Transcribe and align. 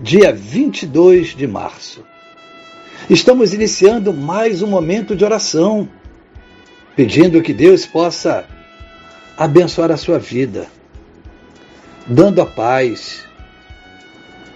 dia 0.00 0.32
22 0.32 1.36
de 1.36 1.46
março. 1.46 2.04
Estamos 3.08 3.54
iniciando 3.54 4.12
mais 4.12 4.60
um 4.60 4.66
momento 4.66 5.14
de 5.14 5.24
oração, 5.24 5.88
pedindo 6.96 7.40
que 7.40 7.52
Deus 7.52 7.86
possa 7.86 8.44
abençoar 9.36 9.92
a 9.92 9.96
sua 9.96 10.18
vida, 10.18 10.66
dando 12.06 12.42
a 12.42 12.46
paz. 12.46 13.24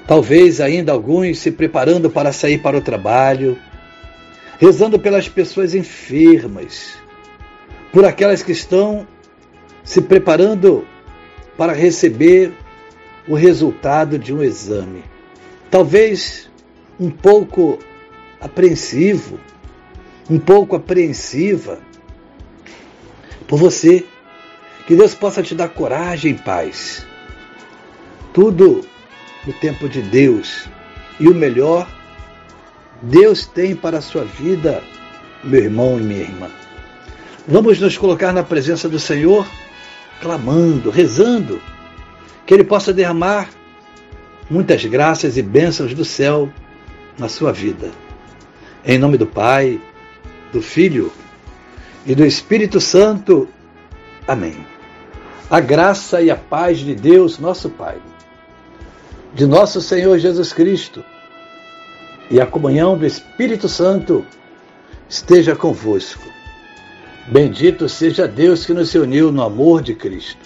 Talvez 0.06 0.60
ainda 0.60 0.92
alguns 0.92 1.38
se 1.38 1.52
preparando 1.52 2.10
para 2.10 2.32
sair 2.32 2.58
para 2.58 2.76
o 2.76 2.82
trabalho, 2.82 3.56
rezando 4.58 4.98
pelas 4.98 5.28
pessoas 5.28 5.74
enfermas, 5.74 6.94
por 7.92 8.04
aquelas 8.04 8.42
que 8.42 8.52
estão 8.52 9.06
se 9.84 10.02
preparando 10.02 10.84
para 11.56 11.72
receber 11.72 12.52
o 13.28 13.34
resultado 13.34 14.18
de 14.18 14.34
um 14.34 14.42
exame 14.42 15.04
talvez 15.70 16.48
um 16.98 17.10
pouco 17.10 17.78
apreensivo, 18.40 19.38
um 20.28 20.38
pouco 20.38 20.76
apreensiva 20.76 21.78
por 23.46 23.58
você. 23.58 24.04
Que 24.86 24.96
Deus 24.96 25.14
possa 25.14 25.42
te 25.42 25.54
dar 25.54 25.68
coragem 25.68 26.32
e 26.32 26.38
paz. 26.38 27.06
Tudo 28.32 28.80
no 29.46 29.52
tempo 29.52 29.88
de 29.88 30.00
Deus. 30.00 30.66
E 31.20 31.28
o 31.28 31.34
melhor, 31.34 31.86
Deus 33.02 33.44
tem 33.44 33.76
para 33.76 33.98
a 33.98 34.02
sua 34.02 34.24
vida, 34.24 34.82
meu 35.44 35.64
irmão 35.64 35.98
e 35.98 36.02
minha 36.02 36.20
irmã. 36.20 36.48
Vamos 37.46 37.80
nos 37.80 37.98
colocar 37.98 38.32
na 38.32 38.42
presença 38.42 38.88
do 38.88 38.98
Senhor, 38.98 39.46
clamando, 40.20 40.90
rezando, 40.90 41.60
que 42.46 42.54
Ele 42.54 42.64
possa 42.64 42.92
derramar 42.92 43.48
muitas 44.50 44.84
graças 44.84 45.36
e 45.36 45.42
bênçãos 45.42 45.94
do 45.94 46.04
céu 46.04 46.48
na 47.18 47.28
sua 47.28 47.52
vida. 47.52 47.90
Em 48.84 48.98
nome 48.98 49.18
do 49.18 49.26
Pai, 49.26 49.80
do 50.52 50.62
Filho 50.62 51.12
e 52.06 52.14
do 52.14 52.24
Espírito 52.24 52.80
Santo. 52.80 53.48
Amém. 54.26 54.56
A 55.50 55.60
graça 55.60 56.22
e 56.22 56.30
a 56.30 56.36
paz 56.36 56.78
de 56.78 56.94
Deus, 56.94 57.38
nosso 57.38 57.70
Pai, 57.70 57.98
de 59.34 59.46
nosso 59.46 59.80
Senhor 59.80 60.18
Jesus 60.18 60.52
Cristo 60.52 61.04
e 62.30 62.40
a 62.40 62.46
comunhão 62.46 62.96
do 62.96 63.06
Espírito 63.06 63.68
Santo 63.68 64.24
esteja 65.08 65.56
convosco. 65.56 66.28
Bendito 67.26 67.88
seja 67.88 68.26
Deus 68.26 68.64
que 68.64 68.72
nos 68.72 68.94
uniu 68.94 69.32
no 69.32 69.42
amor 69.42 69.82
de 69.82 69.94
Cristo. 69.94 70.40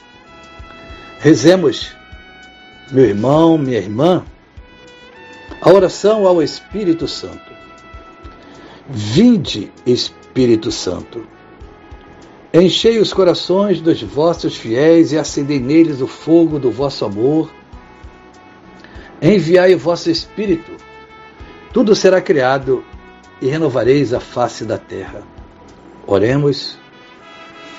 Rezemos 1.18 1.92
meu 2.90 3.04
irmão, 3.04 3.56
minha 3.56 3.78
irmã, 3.78 4.24
a 5.60 5.72
oração 5.72 6.26
ao 6.26 6.42
Espírito 6.42 7.06
Santo. 7.06 7.52
Vinde, 8.88 9.70
Espírito 9.86 10.72
Santo. 10.72 11.26
Enchei 12.52 12.98
os 12.98 13.12
corações 13.12 13.80
dos 13.80 14.02
vossos 14.02 14.56
fiéis 14.56 15.12
e 15.12 15.18
acendei 15.18 15.58
neles 15.58 16.00
o 16.00 16.06
fogo 16.06 16.58
do 16.58 16.70
vosso 16.70 17.04
amor. 17.04 17.50
Enviai 19.22 19.74
o 19.74 19.78
vosso 19.78 20.10
Espírito, 20.10 20.72
tudo 21.72 21.94
será 21.94 22.20
criado 22.20 22.84
e 23.40 23.46
renovareis 23.46 24.12
a 24.12 24.20
face 24.20 24.64
da 24.64 24.76
terra. 24.76 25.22
Oremos. 26.06 26.76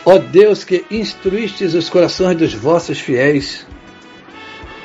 Ó 0.05 0.17
Deus 0.17 0.63
que 0.63 0.85
instruístes 0.89 1.73
os 1.73 1.89
corações 1.89 2.35
dos 2.35 2.53
vossos 2.53 2.99
fiéis, 2.99 3.67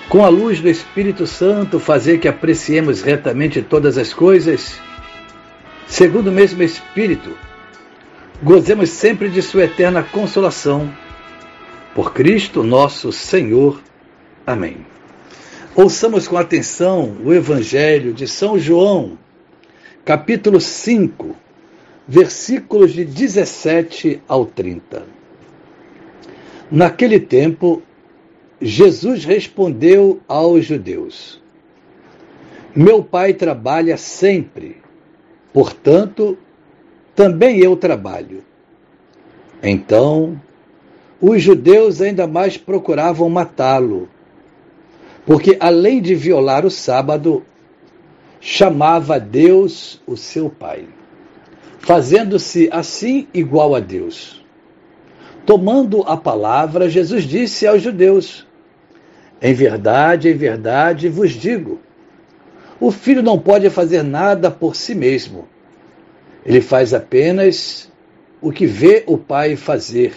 com 0.08 0.24
a 0.24 0.28
luz 0.28 0.60
do 0.60 0.68
Espírito 0.68 1.26
Santo, 1.26 1.78
fazer 1.78 2.18
que 2.18 2.28
apreciemos 2.28 3.02
retamente 3.02 3.60
todas 3.60 3.98
as 3.98 4.14
coisas, 4.14 4.80
segundo 5.86 6.28
o 6.28 6.32
mesmo 6.32 6.62
Espírito, 6.62 7.36
gozemos 8.42 8.88
sempre 8.88 9.28
de 9.28 9.42
Sua 9.42 9.64
eterna 9.64 10.02
consolação. 10.02 10.90
Por 11.94 12.12
Cristo 12.14 12.62
nosso 12.62 13.12
Senhor. 13.12 13.80
Amém. 14.46 14.78
Ouçamos 15.74 16.26
com 16.26 16.38
atenção 16.38 17.16
o 17.22 17.34
Evangelho 17.34 18.14
de 18.14 18.26
São 18.26 18.58
João, 18.58 19.18
capítulo 20.04 20.60
5, 20.60 21.36
versículos 22.06 22.92
de 22.92 23.04
17 23.04 24.22
ao 24.26 24.46
30. 24.46 25.06
Naquele 26.70 27.20
tempo, 27.20 27.82
Jesus 28.60 29.24
respondeu 29.24 30.20
aos 30.26 30.64
judeus: 30.64 31.40
Meu 32.74 33.04
pai 33.04 33.32
trabalha 33.32 33.96
sempre, 33.96 34.78
portanto, 35.52 36.36
também 37.14 37.60
eu 37.60 37.76
trabalho. 37.76 38.42
Então, 39.62 40.40
os 41.20 41.40
judeus 41.40 42.00
ainda 42.00 42.26
mais 42.26 42.56
procuravam 42.56 43.28
matá-lo, 43.28 44.08
porque 45.24 45.56
além 45.60 46.02
de 46.02 46.16
violar 46.16 46.66
o 46.66 46.70
sábado, 46.70 47.44
chamava 48.40 49.20
Deus 49.20 50.00
o 50.06 50.16
seu 50.16 50.50
pai, 50.50 50.86
fazendo-se 51.78 52.68
assim 52.72 53.28
igual 53.32 53.74
a 53.76 53.80
Deus. 53.80 54.44
Tomando 55.46 56.02
a 56.02 56.16
palavra, 56.16 56.90
Jesus 56.90 57.22
disse 57.22 57.66
aos 57.66 57.82
judeus: 57.82 58.47
em 59.40 59.54
verdade, 59.54 60.28
em 60.28 60.34
verdade 60.34 61.08
vos 61.08 61.32
digo: 61.32 61.80
o 62.80 62.90
filho 62.90 63.22
não 63.22 63.38
pode 63.38 63.68
fazer 63.70 64.02
nada 64.02 64.50
por 64.50 64.76
si 64.76 64.94
mesmo. 64.94 65.48
Ele 66.44 66.60
faz 66.60 66.94
apenas 66.94 67.90
o 68.40 68.52
que 68.52 68.66
vê 68.66 69.04
o 69.06 69.18
pai 69.18 69.56
fazer. 69.56 70.14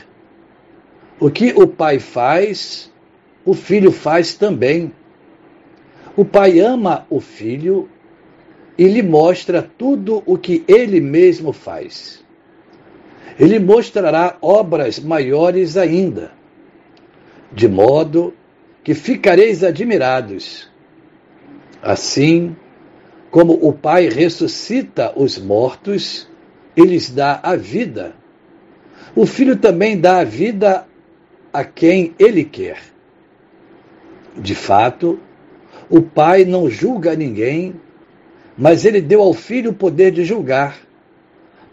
O 1.19 1.29
que 1.29 1.53
o 1.55 1.67
pai 1.67 1.99
faz, 1.99 2.91
o 3.45 3.53
filho 3.53 3.91
faz 3.91 4.35
também. 4.35 4.91
O 6.15 6.25
pai 6.25 6.59
ama 6.59 7.05
o 7.09 7.19
filho 7.19 7.89
e 8.77 8.87
lhe 8.87 9.01
mostra 9.01 9.61
tudo 9.61 10.23
o 10.25 10.37
que 10.37 10.63
ele 10.67 10.99
mesmo 10.99 11.51
faz. 11.51 12.23
Ele 13.39 13.59
mostrará 13.59 14.37
obras 14.41 14.99
maiores 14.99 15.77
ainda, 15.77 16.31
de 17.51 17.67
modo 17.67 18.33
que 18.83 18.93
ficareis 18.93 19.63
admirados. 19.63 20.69
Assim 21.81 22.55
como 23.29 23.53
o 23.53 23.71
Pai 23.71 24.09
ressuscita 24.09 25.13
os 25.15 25.37
mortos 25.37 26.27
e 26.75 26.81
lhes 26.81 27.09
dá 27.09 27.39
a 27.41 27.55
vida, 27.55 28.15
o 29.15 29.25
Filho 29.25 29.55
também 29.55 29.99
dá 29.99 30.19
a 30.19 30.23
vida 30.23 30.85
a 31.51 31.63
quem 31.63 32.13
ele 32.17 32.43
quer. 32.43 32.79
De 34.37 34.55
fato, 34.55 35.19
o 35.89 36.01
Pai 36.01 36.45
não 36.45 36.69
julga 36.69 37.15
ninguém, 37.15 37.75
mas 38.57 38.85
ele 38.85 39.01
deu 39.01 39.21
ao 39.21 39.33
Filho 39.33 39.71
o 39.71 39.75
poder 39.75 40.11
de 40.11 40.23
julgar, 40.23 40.77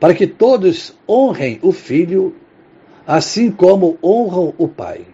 para 0.01 0.15
que 0.15 0.27
todos 0.27 0.97
honrem 1.09 1.59
o 1.63 1.71
Filho, 1.71 2.35
assim 3.07 3.51
como 3.51 3.99
honram 4.03 4.55
o 4.59 4.67
Pai. 4.67 5.07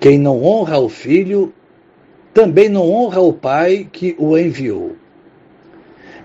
Quem 0.00 0.18
não 0.18 0.42
honra 0.42 0.78
o 0.78 0.88
filho, 0.88 1.52
também 2.32 2.68
não 2.68 2.90
honra 2.90 3.20
o 3.20 3.32
Pai 3.32 3.88
que 3.90 4.14
o 4.18 4.36
enviou. 4.36 4.96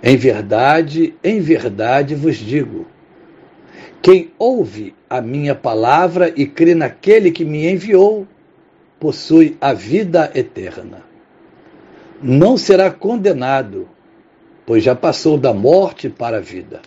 Em 0.04 0.18
verdade, 0.18 1.14
em 1.24 1.40
verdade 1.40 2.16
vos 2.16 2.36
digo: 2.36 2.86
quem 4.02 4.32
ouve 4.40 4.96
a 5.08 5.22
minha 5.22 5.54
palavra 5.54 6.34
e 6.36 6.46
crê 6.48 6.74
naquele 6.74 7.32
que 7.32 7.46
me 7.46 7.72
enviou, 7.72 8.28
possui 9.00 9.58
a 9.62 9.74
vida 9.74 10.32
eterna. 10.34 11.04
Não 12.22 12.58
será 12.58 12.90
condenado, 12.90 13.88
pois 14.66 14.84
já 14.84 14.96
passou 14.96 15.38
da 15.38 15.54
morte 15.54 16.10
para 16.10 16.38
a 16.38 16.42
vida. 16.42 16.82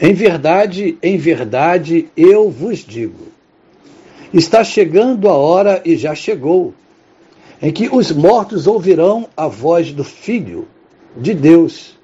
Em 0.00 0.12
verdade, 0.12 0.98
em 1.02 1.16
verdade, 1.16 2.08
eu 2.16 2.50
vos 2.50 2.78
digo: 2.78 3.28
Está 4.32 4.62
chegando 4.62 5.28
a 5.28 5.34
hora 5.34 5.82
e 5.84 5.96
já 5.96 6.14
chegou, 6.14 6.72
em 7.60 7.72
que 7.72 7.88
os 7.88 8.12
mortos 8.12 8.66
ouvirão 8.66 9.28
a 9.36 9.48
voz 9.48 9.92
do 9.92 10.04
Filho 10.04 10.68
de 11.16 11.34
Deus, 11.34 11.98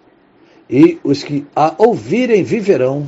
e 0.69 0.99
os 1.05 1.23
que 1.23 1.47
a 1.55 1.75
ouvirem 1.79 2.43
viverão. 2.43 3.07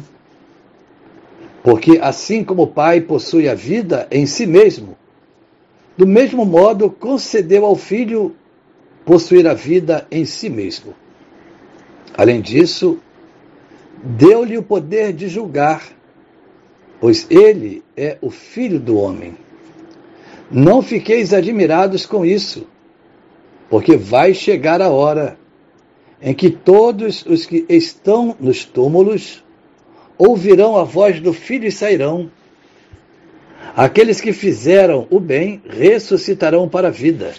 Porque 1.62 1.98
assim 2.00 2.44
como 2.44 2.62
o 2.62 2.66
Pai 2.68 3.00
possui 3.00 3.48
a 3.48 3.54
vida 3.54 4.06
em 4.10 4.24
si 4.24 4.46
mesmo, 4.46 4.96
do 5.96 6.06
mesmo 6.06 6.46
modo 6.46 6.88
concedeu 6.88 7.64
ao 7.66 7.74
Filho 7.74 8.36
possuir 9.04 9.48
a 9.48 9.54
vida 9.54 10.06
em 10.12 10.24
si 10.24 10.48
mesmo. 10.48 10.94
Além 12.16 12.40
disso, 12.40 12.98
deu-lhe 14.02 14.56
o 14.56 14.62
poder 14.62 15.12
de 15.12 15.28
julgar, 15.28 15.97
pois 17.00 17.26
ele 17.30 17.82
é 17.96 18.18
o 18.20 18.30
Filho 18.30 18.78
do 18.78 18.98
homem. 18.98 19.36
Não 20.50 20.80
fiqueis 20.82 21.32
admirados 21.32 22.06
com 22.06 22.24
isso, 22.24 22.66
porque 23.68 23.96
vai 23.96 24.32
chegar 24.32 24.80
a 24.80 24.90
hora 24.90 25.38
em 26.20 26.34
que 26.34 26.50
todos 26.50 27.24
os 27.26 27.46
que 27.46 27.64
estão 27.68 28.34
nos 28.40 28.64
túmulos 28.64 29.44
ouvirão 30.16 30.76
a 30.76 30.84
voz 30.84 31.20
do 31.20 31.32
Filho 31.32 31.66
e 31.66 31.72
sairão. 31.72 32.30
Aqueles 33.76 34.20
que 34.20 34.32
fizeram 34.32 35.06
o 35.10 35.20
bem 35.20 35.62
ressuscitarão 35.68 36.68
para 36.68 36.88
a 36.88 36.90
vida, 36.90 37.34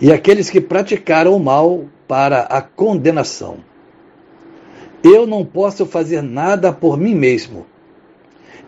e 0.00 0.12
aqueles 0.12 0.50
que 0.50 0.60
praticaram 0.60 1.34
o 1.34 1.40
mal 1.40 1.86
para 2.06 2.40
a 2.42 2.60
condenação. 2.60 3.58
Eu 5.02 5.26
não 5.26 5.44
posso 5.44 5.86
fazer 5.86 6.22
nada 6.22 6.72
por 6.72 6.98
mim 6.98 7.14
mesmo. 7.14 7.64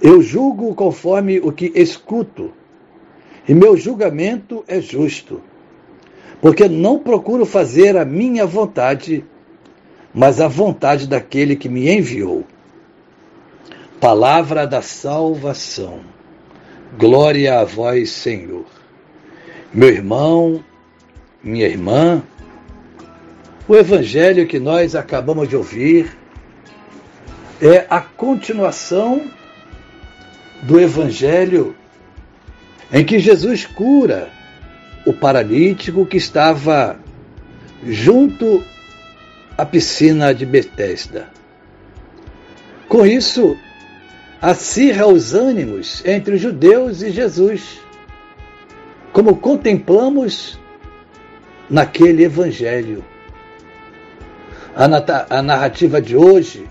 Eu 0.01 0.23
julgo 0.23 0.75
conforme 0.75 1.39
o 1.39 1.53
que 1.53 1.73
escuto 1.75 2.53
e 3.49 3.55
meu 3.55 3.77
julgamento 3.77 4.65
é 4.69 4.81
justo, 4.81 5.41
porque 6.41 6.69
não 6.69 6.99
procuro 6.99 7.45
fazer 7.45 7.97
a 7.97 8.05
minha 8.05 8.47
vontade, 8.47 9.25
mas 10.15 10.41
a 10.41 10.47
vontade 10.47 11.09
daquele 11.09 11.57
que 11.57 11.69
me 11.69 11.91
enviou. 11.91 12.45
Palavra 14.01 14.67
da 14.67 14.83
salvação. 14.83 16.01
Glória 16.99 17.59
a 17.59 17.65
vós, 17.65 18.11
Senhor. 18.11 18.65
Meu 19.73 19.89
irmão, 19.89 20.63
minha 21.43 21.67
irmã, 21.67 22.23
o 23.67 23.75
evangelho 23.75 24.47
que 24.47 24.61
nós 24.61 24.95
acabamos 24.95 25.49
de 25.49 25.57
ouvir 25.57 26.17
é 27.61 27.87
a 27.89 28.01
continuação 28.01 29.31
do 30.63 30.79
evangelho 30.79 31.75
em 32.93 33.05
que 33.05 33.19
Jesus 33.19 33.67
cura 33.67 34.31
o 35.05 35.13
paralítico 35.13 36.07
que 36.07 36.17
estava 36.17 36.99
junto 37.85 38.63
à 39.59 39.67
piscina 39.67 40.33
de 40.33 40.47
Betesda. 40.47 41.29
Com 42.89 43.05
isso, 43.05 43.57
acirra 44.41 45.07
os 45.07 45.35
ânimos 45.35 46.05
entre 46.05 46.37
os 46.37 46.41
judeus 46.41 47.03
e 47.03 47.11
Jesus, 47.11 47.81
como 49.13 49.37
contemplamos 49.37 50.59
naquele 51.69 52.25
evangelho. 52.25 53.05
A 54.75 55.43
narrativa 55.43 56.01
de 56.01 56.17
hoje, 56.17 56.69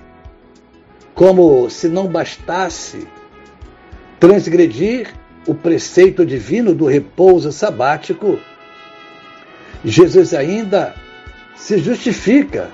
como 1.14 1.70
se 1.70 1.88
não 1.88 2.08
bastasse 2.08 3.08
transgredir 4.22 5.12
o 5.48 5.56
preceito 5.56 6.24
divino 6.24 6.76
do 6.76 6.86
repouso 6.86 7.52
sabático, 7.52 8.40
Jesus 9.84 10.32
ainda 10.36 10.94
se 11.56 11.80
justifica, 11.80 12.70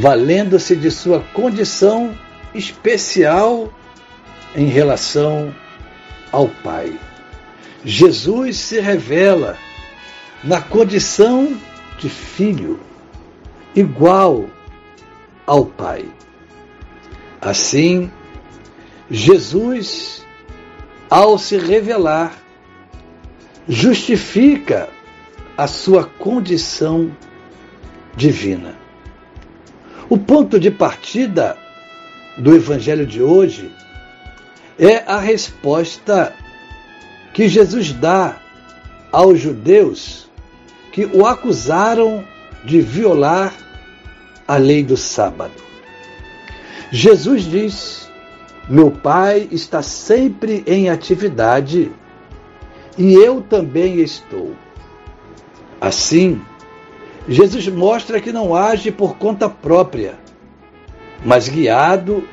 valendo-se 0.00 0.74
de 0.74 0.90
sua 0.90 1.20
condição 1.34 2.16
especial 2.54 3.70
em 4.56 4.64
relação 4.64 5.54
ao 6.32 6.48
Pai. 6.48 6.98
Jesus 7.84 8.56
se 8.56 8.80
revela 8.80 9.58
na 10.42 10.62
condição 10.62 11.58
de 11.98 12.08
filho, 12.08 12.80
igual 13.76 14.46
ao 15.46 15.66
Pai. 15.66 16.06
Assim, 17.38 18.10
Jesus 19.10 20.26
ao 21.10 21.38
se 21.38 21.56
revelar, 21.56 22.36
justifica 23.68 24.88
a 25.56 25.66
sua 25.66 26.04
condição 26.04 27.10
divina. 28.16 28.74
O 30.08 30.16
ponto 30.16 30.58
de 30.58 30.70
partida 30.70 31.56
do 32.36 32.54
Evangelho 32.54 33.06
de 33.06 33.22
hoje 33.22 33.70
é 34.78 34.98
a 35.06 35.18
resposta 35.18 36.34
que 37.34 37.48
Jesus 37.48 37.92
dá 37.92 38.40
aos 39.12 39.40
judeus 39.40 40.28
que 40.92 41.04
o 41.06 41.26
acusaram 41.26 42.24
de 42.64 42.80
violar 42.80 43.54
a 44.46 44.56
lei 44.56 44.82
do 44.82 44.96
sábado. 44.96 45.52
Jesus 46.90 47.44
diz 47.44 48.07
meu 48.68 48.90
pai 48.90 49.48
está 49.50 49.82
sempre 49.82 50.62
em 50.66 50.90
atividade 50.90 51.90
e 52.98 53.14
eu 53.14 53.40
também 53.40 54.00
estou. 54.00 54.54
Assim, 55.80 56.40
Jesus 57.26 57.68
mostra 57.68 58.20
que 58.20 58.32
não 58.32 58.54
age 58.54 58.90
por 58.90 59.16
conta 59.16 59.48
própria, 59.48 60.18
mas 61.24 61.48
guiado 61.48 62.28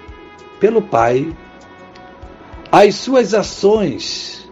pelo 0.60 0.82
Pai. 0.82 1.34
As 2.72 2.96
suas 2.96 3.34
ações 3.34 4.50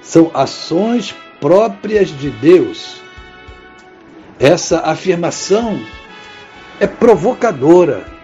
são 0.00 0.30
ações 0.34 1.14
próprias 1.40 2.10
de 2.10 2.30
Deus. 2.30 3.00
Essa 4.38 4.80
afirmação 4.80 5.80
é 6.78 6.86
provocadora 6.86 8.17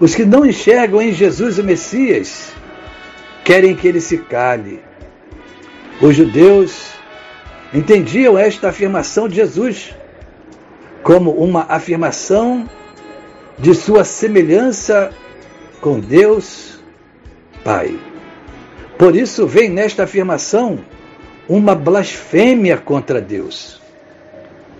os 0.00 0.14
que 0.14 0.24
não 0.24 0.46
enxergam 0.46 1.00
em 1.02 1.12
Jesus 1.12 1.58
o 1.58 1.64
Messias 1.64 2.52
querem 3.44 3.76
que 3.76 3.86
ele 3.86 4.00
se 4.00 4.16
cale. 4.16 4.80
Os 6.00 6.16
judeus 6.16 6.92
entendiam 7.72 8.38
esta 8.38 8.70
afirmação 8.70 9.28
de 9.28 9.36
Jesus 9.36 9.94
como 11.02 11.32
uma 11.32 11.66
afirmação 11.68 12.68
de 13.58 13.74
sua 13.74 14.02
semelhança 14.02 15.10
com 15.80 16.00
Deus 16.00 16.80
Pai. 17.62 17.98
Por 18.96 19.14
isso 19.14 19.46
vem 19.46 19.68
nesta 19.68 20.04
afirmação 20.04 20.80
uma 21.48 21.74
blasfêmia 21.74 22.78
contra 22.78 23.20
Deus. 23.20 23.80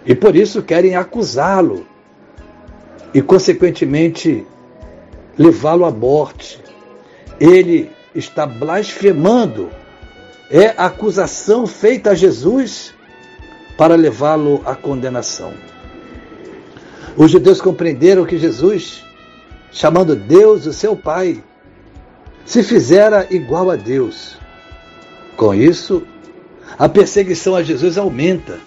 E 0.07 0.15
por 0.15 0.35
isso 0.35 0.62
querem 0.62 0.97
acusá-lo 0.97 1.87
e, 3.12 3.21
consequentemente, 3.21 4.47
levá-lo 5.41 5.87
à 5.87 5.91
morte. 5.91 6.61
Ele 7.41 7.91
está 8.15 8.45
blasfemando. 8.45 9.71
É 10.51 10.75
a 10.77 10.87
acusação 10.87 11.67
feita 11.67 12.11
a 12.11 12.15
Jesus 12.15 12.93
para 13.79 13.95
levá-lo 13.95 14.61
à 14.67 14.75
condenação. 14.75 15.55
Os 17.17 17.31
judeus 17.31 17.59
compreenderam 17.59 18.27
que 18.27 18.37
Jesus, 18.37 19.03
chamando 19.73 20.15
Deus 20.15 20.67
o 20.67 20.75
seu 20.75 20.95
Pai, 20.95 21.43
se 22.45 22.63
fizera 22.63 23.27
igual 23.31 23.71
a 23.71 23.77
Deus. 23.77 24.37
Com 25.39 25.55
isso, 25.55 26.03
a 26.79 26.87
perseguição 26.87 27.57
a 27.57 27.63
Jesus 27.63 27.97
aumenta. 27.97 28.59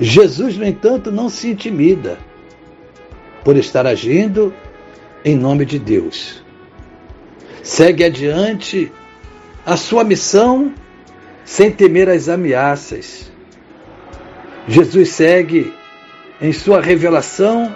Jesus, 0.00 0.56
no 0.56 0.66
entanto, 0.66 1.12
não 1.12 1.28
se 1.28 1.50
intimida 1.50 2.18
por 3.44 3.56
estar 3.56 3.86
agindo 3.86 4.52
em 5.24 5.34
nome 5.34 5.64
de 5.64 5.78
Deus. 5.78 6.42
Segue 7.62 8.04
adiante 8.04 8.92
a 9.64 9.76
sua 9.76 10.04
missão 10.04 10.74
sem 11.44 11.70
temer 11.70 12.08
as 12.08 12.28
ameaças. 12.28 13.32
Jesus 14.68 15.10
segue 15.10 15.72
em 16.40 16.52
sua 16.52 16.80
revelação, 16.80 17.74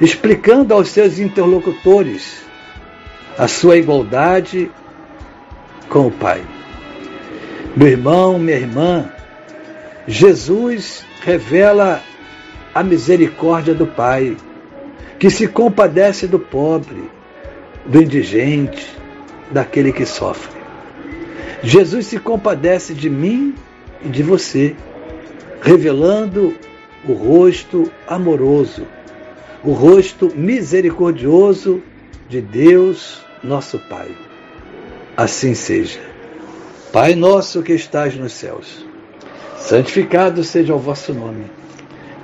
explicando 0.00 0.74
aos 0.74 0.88
seus 0.88 1.18
interlocutores 1.18 2.42
a 3.38 3.48
sua 3.48 3.78
igualdade 3.78 4.70
com 5.88 6.08
o 6.08 6.10
Pai. 6.10 6.42
Meu 7.74 7.88
irmão, 7.88 8.38
minha 8.38 8.58
irmã, 8.58 9.10
Jesus 10.06 11.04
revela 11.22 12.02
a 12.74 12.82
misericórdia 12.82 13.74
do 13.74 13.86
Pai 13.86 14.36
que 15.22 15.30
se 15.30 15.46
compadece 15.46 16.26
do 16.26 16.36
pobre, 16.36 17.08
do 17.86 18.02
indigente, 18.02 18.84
daquele 19.52 19.92
que 19.92 20.04
sofre. 20.04 20.60
Jesus 21.62 22.06
se 22.06 22.18
compadece 22.18 22.92
de 22.92 23.08
mim 23.08 23.54
e 24.04 24.08
de 24.08 24.20
você. 24.20 24.74
revelando 25.60 26.56
o 27.08 27.12
rosto 27.12 27.88
amoroso, 28.04 28.84
o 29.62 29.70
rosto 29.70 30.28
misericordioso 30.34 31.80
de 32.28 32.40
Deus, 32.40 33.24
nosso 33.44 33.78
Pai. 33.78 34.10
Assim 35.16 35.54
seja. 35.54 36.00
Pai 36.92 37.14
nosso 37.14 37.62
que 37.62 37.74
estás 37.74 38.16
nos 38.16 38.32
céus, 38.32 38.84
santificado 39.56 40.42
seja 40.42 40.74
o 40.74 40.78
vosso 40.80 41.14
nome. 41.14 41.44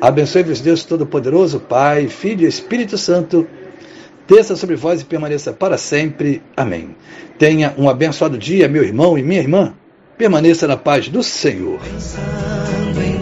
Abençoe-vos, 0.00 0.60
Deus 0.60 0.84
Todo-Poderoso, 0.84 1.58
Pai, 1.58 2.08
Filho 2.08 2.44
e 2.44 2.48
Espírito 2.48 2.98
Santo, 2.98 3.46
desça 4.28 4.54
sobre 4.54 4.76
vós 4.76 5.00
e 5.00 5.04
permaneça 5.04 5.52
para 5.52 5.78
sempre. 5.78 6.42
Amém. 6.56 6.94
Tenha 7.38 7.74
um 7.78 7.88
abençoado 7.88 8.36
dia, 8.36 8.68
meu 8.68 8.84
irmão 8.84 9.16
e 9.16 9.22
minha 9.22 9.40
irmã. 9.40 9.74
Permaneça 10.18 10.66
na 10.66 10.76
paz 10.76 11.08
do 11.08 11.22
Senhor. 11.22 11.80
Pensando 11.80 13.02
em 13.02 13.18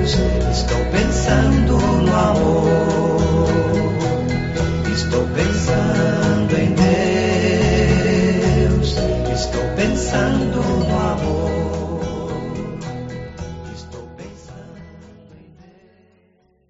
Deus, 0.00 0.16
estou 0.52 0.78
pensando 0.92 1.76
no 2.02 2.14
amor, 2.14 3.20
estou 4.92 5.22
pensando. 5.34 5.55